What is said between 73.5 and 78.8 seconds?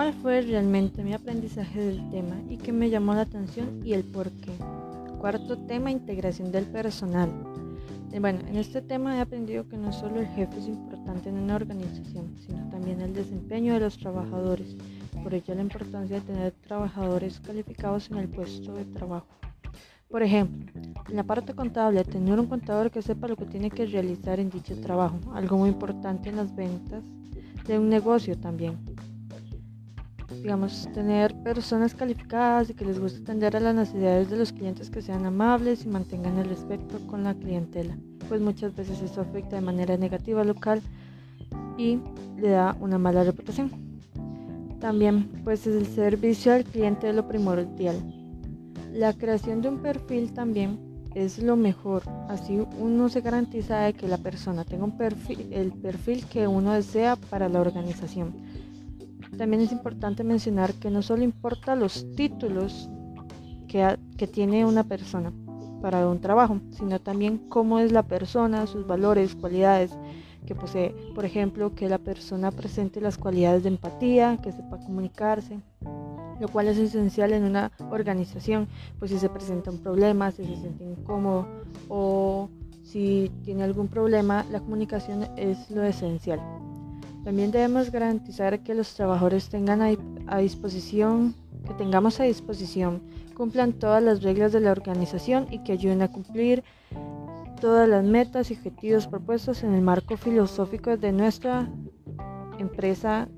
de empatía, que sepa comunicarse, lo cual es esencial en una organización,